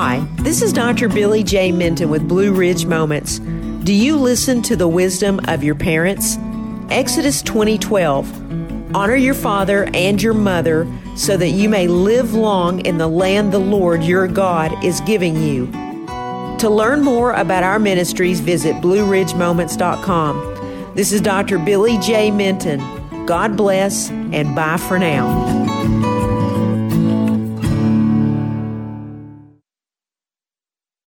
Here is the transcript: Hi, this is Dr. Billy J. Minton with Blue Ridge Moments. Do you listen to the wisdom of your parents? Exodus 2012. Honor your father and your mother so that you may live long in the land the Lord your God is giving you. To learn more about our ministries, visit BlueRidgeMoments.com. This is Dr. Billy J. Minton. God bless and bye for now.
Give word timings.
Hi, 0.00 0.24
this 0.36 0.62
is 0.62 0.72
Dr. 0.72 1.08
Billy 1.08 1.42
J. 1.42 1.72
Minton 1.72 2.08
with 2.08 2.28
Blue 2.28 2.54
Ridge 2.54 2.86
Moments. 2.86 3.40
Do 3.40 3.92
you 3.92 4.16
listen 4.16 4.62
to 4.62 4.76
the 4.76 4.86
wisdom 4.86 5.40
of 5.48 5.64
your 5.64 5.74
parents? 5.74 6.38
Exodus 6.88 7.42
2012. 7.42 8.94
Honor 8.94 9.16
your 9.16 9.34
father 9.34 9.90
and 9.94 10.22
your 10.22 10.34
mother 10.34 10.86
so 11.16 11.36
that 11.36 11.48
you 11.48 11.68
may 11.68 11.88
live 11.88 12.32
long 12.32 12.78
in 12.86 12.98
the 12.98 13.08
land 13.08 13.50
the 13.50 13.58
Lord 13.58 14.04
your 14.04 14.28
God 14.28 14.84
is 14.84 15.00
giving 15.00 15.42
you. 15.42 15.66
To 16.58 16.70
learn 16.70 17.02
more 17.02 17.32
about 17.32 17.64
our 17.64 17.80
ministries, 17.80 18.38
visit 18.38 18.76
BlueRidgeMoments.com. 18.76 20.92
This 20.94 21.10
is 21.10 21.20
Dr. 21.20 21.58
Billy 21.58 21.98
J. 21.98 22.30
Minton. 22.30 23.26
God 23.26 23.56
bless 23.56 24.10
and 24.10 24.54
bye 24.54 24.76
for 24.76 25.00
now. 25.00 25.67